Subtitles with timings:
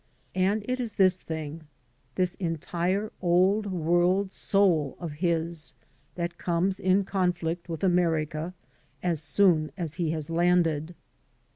[0.33, 1.67] And it is this thing—
[2.17, 5.75] ^this entire Old World soul of his—
[6.17, 8.55] ^that comes in conflict with America
[9.03, 10.95] as soon as he has landed.